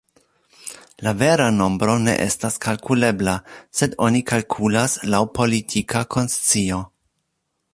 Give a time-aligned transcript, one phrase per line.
[1.07, 3.35] La vera nombro ne estas kalkulebla,
[3.81, 6.81] sed oni kalkulas laŭ politika konscio.